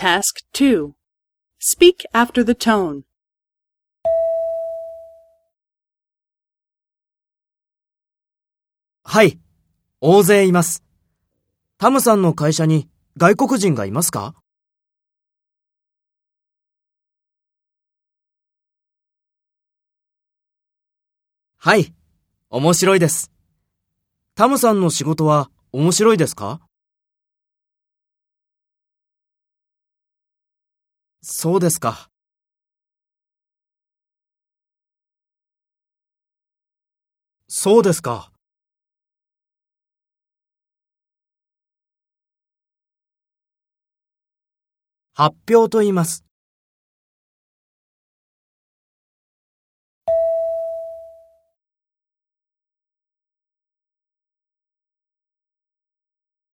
[0.00, 0.94] Task 2
[1.58, 3.02] Speak after the tone.
[9.04, 9.38] はい、
[10.00, 10.82] 大勢います。
[11.76, 14.34] タムさんの会社に外国人がいますか？
[21.58, 21.92] はい、
[22.48, 23.30] 面白いです。
[24.34, 26.62] タムさんの仕事は面白いですか？
[31.22, 32.10] そうですか。
[37.48, 38.32] そうですか。
[45.14, 46.29] 発表と言います。